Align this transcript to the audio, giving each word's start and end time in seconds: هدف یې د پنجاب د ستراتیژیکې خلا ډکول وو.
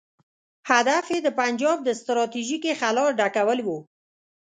هدف 0.71 1.05
یې 1.13 1.19
د 1.23 1.27
پنجاب 1.39 1.77
د 1.83 1.89
ستراتیژیکې 2.01 2.71
خلا 2.79 3.05
ډکول 3.19 3.59
وو. 3.63 3.77